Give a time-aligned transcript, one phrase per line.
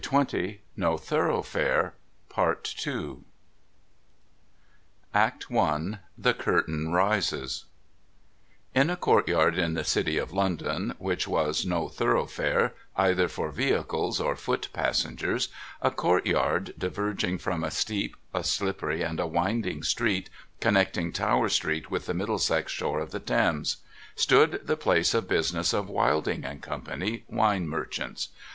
[0.03, 1.93] 476 NO THOROUGHFARE
[5.13, 7.65] ACT I THE CURTAIN RISES
[8.73, 13.51] In a court yard in tlic City of London, which was No Thoroughfare either for
[13.51, 15.49] vehicles or foot passengers;
[15.83, 21.47] a court yard diverging from a steep, a shppery, and a winding street connecting Tower
[21.47, 23.77] street with the Middlesex shore of the Thames;
[24.15, 26.81] stood the place of business of Wilding and Co.,
[27.27, 28.29] Wine Merchants.